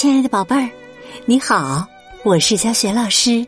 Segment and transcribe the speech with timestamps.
[0.00, 0.66] 亲爱的宝贝儿，
[1.26, 1.86] 你好，
[2.22, 3.46] 我是小雪老师，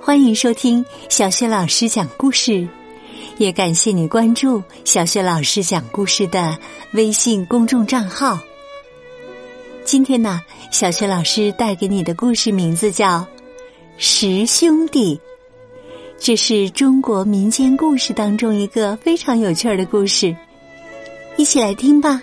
[0.00, 2.64] 欢迎收听小雪老师讲故事，
[3.38, 6.56] 也感谢你关注小雪老师讲故事的
[6.92, 8.38] 微信公众账号。
[9.82, 10.40] 今天呢，
[10.70, 13.18] 小雪老师带给你的故事名字叫
[13.96, 15.16] 《十兄弟》，
[16.20, 20.36] 这是中国民间故事当中一个非常有趣的故事，
[21.36, 22.22] 一起来听吧。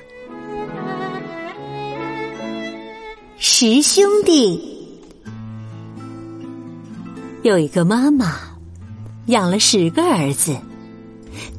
[3.68, 4.62] 十兄弟
[7.42, 8.36] 有一个妈妈，
[9.26, 10.56] 养了十个儿子，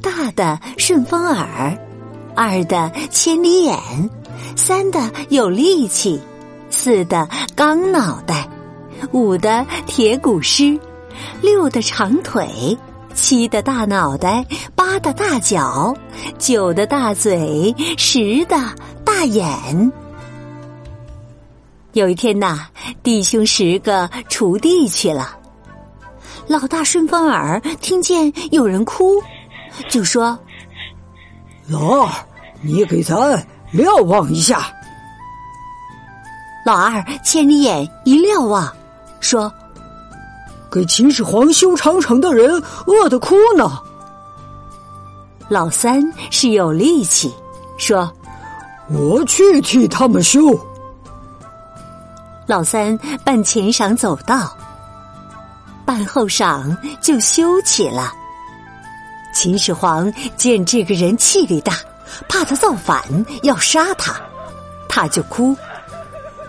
[0.01, 1.77] 大的顺风耳，
[2.37, 3.77] 二的千里眼，
[4.55, 6.21] 三的有力气，
[6.71, 8.49] 四的钢脑袋，
[9.11, 10.79] 五的铁骨狮，
[11.43, 12.79] 六的长腿，
[13.15, 14.47] 七的大脑袋，
[14.77, 15.93] 八的大脚，
[16.39, 18.57] 九的大嘴，十的
[19.05, 19.93] 大眼。
[21.97, 22.69] 有一天呐，
[23.03, 25.35] 弟兄十个锄地去了。
[26.47, 29.15] 老大顺风耳听见有人哭，
[29.89, 30.39] 就说
[31.67, 32.13] ：“老二，
[32.61, 34.71] 你给咱瞭望一下。”
[36.67, 38.71] 老二千里眼一瞭望，
[39.21, 39.51] 说
[40.71, 43.81] ：“给秦始皇修长城的人饿得哭呢。”
[45.49, 47.33] 老三是有力气，
[47.79, 48.13] 说
[48.93, 50.55] ：“我去替他们修。”
[52.47, 54.57] 老三办前晌走道，
[55.85, 58.13] 办后晌就休起了。
[59.35, 61.75] 秦始皇见这个人气力大，
[62.29, 63.03] 怕他造反
[63.43, 64.15] 要杀他，
[64.89, 65.57] 他就哭，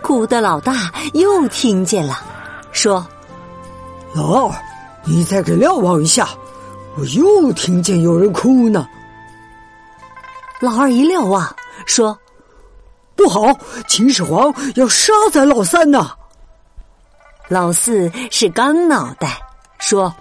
[0.04, 2.22] 哭的老大又听见了，
[2.72, 3.06] 说
[4.14, 4.56] ：“老二，
[5.04, 6.30] 你再给瞭望一下，
[6.96, 8.88] 我又听见有人哭呢。”
[10.62, 11.56] 老二一瞭望，
[11.88, 12.18] 说。
[13.18, 13.52] 不好！
[13.88, 16.12] 秦始皇要杀咱老三呐！
[17.50, 19.42] 老四是钢脑袋，
[19.80, 20.14] 说：“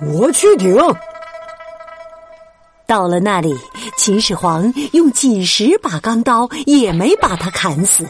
[0.00, 0.76] 我去顶。”
[2.86, 3.54] 到了那里，
[3.96, 8.08] 秦始皇用几十把钢刀也没把他砍死，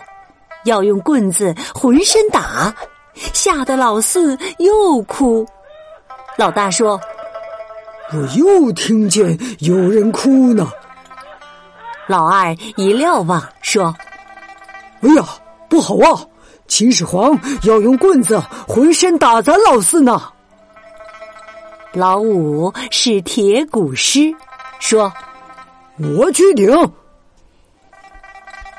[0.65, 2.73] 要用棍子浑身打，
[3.33, 5.47] 吓得老四又哭。
[6.37, 7.01] 老大说
[8.13, 10.71] ：“我又听见有人哭呢。”
[12.09, 13.95] 老二一瞭望，说
[15.03, 15.25] ：“哎呀，
[15.69, 16.25] 不好啊！
[16.67, 20.21] 秦始皇要用棍子浑身打咱老四呢。”
[21.93, 24.35] 老五是铁骨师，
[24.81, 25.13] 说
[26.17, 26.67] ：“我去顶。”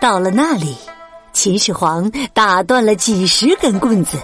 [0.02, 0.76] 到了那里，
[1.32, 4.18] 秦始皇打断了几十根棍子，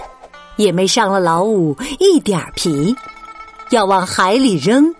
[0.56, 2.96] 也没伤了老五一点皮，
[3.70, 4.92] 要往海里扔，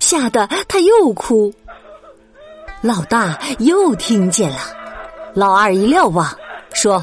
[0.00, 1.52] 吓得他又哭。
[2.84, 4.58] 老大又听见了，
[5.32, 6.30] 老二一瞭望，
[6.74, 7.02] 说：“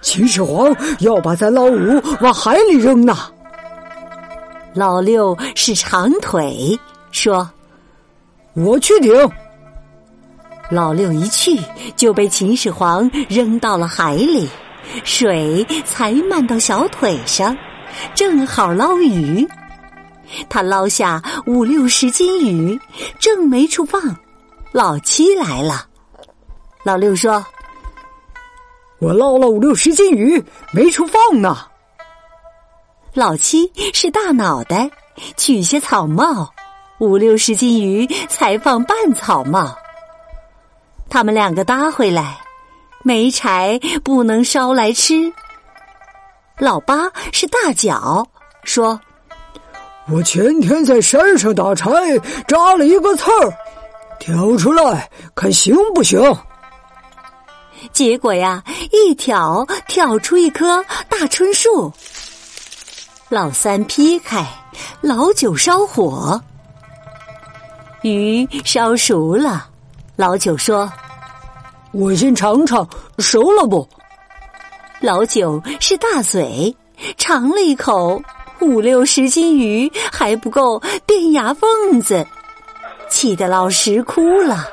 [0.00, 3.16] 秦始皇要把咱老五往海里扔呢。”
[4.72, 6.78] 老六是长腿，
[7.10, 7.50] 说
[8.54, 9.12] ：“我去顶。”
[10.70, 11.58] 老六一去
[11.96, 14.48] 就被秦始皇扔到了海里，
[15.02, 17.56] 水才漫到小腿上，
[18.14, 19.44] 正好捞鱼。
[20.48, 22.80] 他捞下五六十斤鱼，
[23.18, 24.00] 正没处放。
[24.74, 25.86] 老七来了，
[26.82, 27.46] 老六说
[28.98, 31.56] ：“我捞了五六十斤鱼，没处放呢。”
[33.14, 34.90] 老七是大脑袋，
[35.36, 36.52] 取些草帽，
[36.98, 39.78] 五六十斤鱼才放半草帽。
[41.08, 42.40] 他们两个搭回来，
[43.04, 45.32] 没柴不能烧来吃。
[46.58, 48.26] 老八是大脚，
[48.64, 49.00] 说
[50.10, 51.92] ：“我前天在山上打柴，
[52.48, 53.56] 扎了一个刺儿。”
[54.24, 56.18] 挑出来看行不行？
[57.92, 61.92] 结果呀，一挑挑出一棵大椿树。
[63.28, 64.42] 老三劈开，
[65.02, 66.40] 老九烧火，
[68.00, 69.68] 鱼烧熟了。
[70.16, 70.90] 老九说
[71.92, 72.88] ：“我先尝尝，
[73.18, 73.86] 熟了不？”
[75.02, 76.74] 老九是大嘴，
[77.18, 78.22] 尝了一口，
[78.62, 82.26] 五六十斤鱼还不够垫牙缝子。
[83.14, 84.68] 气得老石哭了，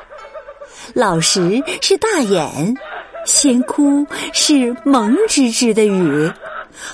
[0.96, 2.76] 老石是大眼，
[3.24, 4.04] 先哭
[4.34, 6.32] 是蒙吱吱的雨，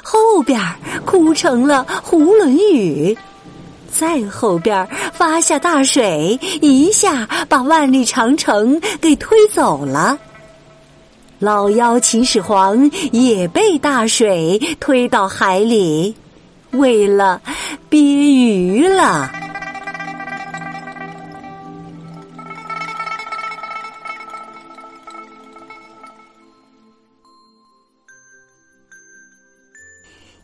[0.04, 0.62] 后边
[1.06, 3.18] 哭成了囫囵雨，
[3.90, 10.20] 再后边发下大水，一下把万里长城给推走了。
[11.40, 16.14] 老妖秦始皇也被大水推到海里，
[16.72, 17.42] 为了
[17.88, 19.32] 憋鱼了。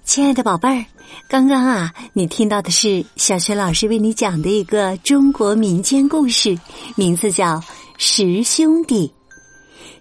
[0.06, 0.86] 亲爱的宝贝儿，
[1.30, 6.60] 刚刚啊，你听到的是小学老师为你讲的一个中国民间故事，
[6.96, 7.56] 名字叫
[7.98, 9.08] 《十兄弟》。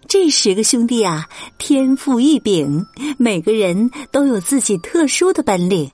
[0.09, 2.85] 这十个兄弟啊，天赋异禀，
[3.17, 5.89] 每个人都有自己特殊的本领。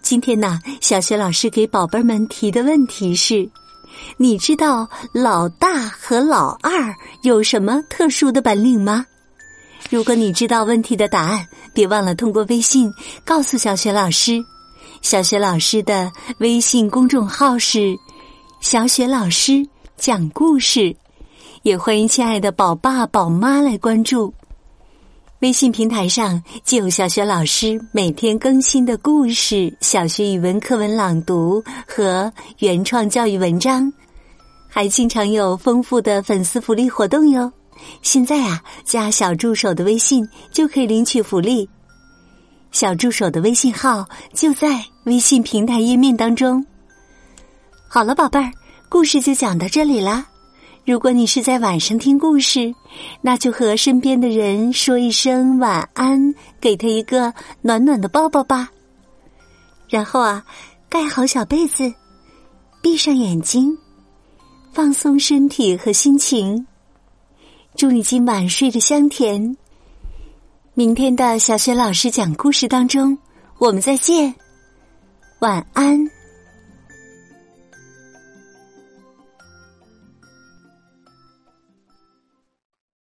[0.00, 3.48] 今天呢，小学老师给宝贝们提的问题是：
[4.16, 9.04] 你知道老大和老二有什么特殊的本领吗？
[9.90, 12.92] 如果你知道问题的答案，别忘了通过微信
[13.24, 14.44] 告诉小雪老师。
[15.02, 17.94] 小雪老师的微信公众号是
[18.60, 19.64] “小雪老师
[19.96, 20.96] 讲故事”，
[21.62, 24.32] 也欢迎亲爱的宝爸宝妈来关注。
[25.40, 33.92] 微信平台上既有小学老师每天更新的故事、小学语文课文朗读和原创教育文章，
[34.68, 37.52] 还经常有丰富的粉丝福利活动哟。
[38.02, 41.68] 现在啊，加小助手的微信就可以领取福利。
[42.72, 46.64] 小助手的微信号就在微信平台页面当中。
[47.88, 48.50] 好了，宝贝儿，
[48.88, 50.26] 故事就讲到这里啦。
[50.84, 52.74] 如果你是在晚上听故事，
[53.22, 57.32] 那就和身边的人说一声晚安，给他一个
[57.62, 58.68] 暖暖的抱抱吧。
[59.88, 60.44] 然后啊，
[60.88, 61.94] 盖好小被子，
[62.82, 63.74] 闭上眼睛，
[64.72, 66.66] 放松身体和心情。
[67.76, 69.56] 祝你今晚睡得香甜。
[70.74, 73.18] 明天的小雪老师讲故事当中，
[73.58, 74.32] 我们再见，
[75.40, 76.08] 晚安。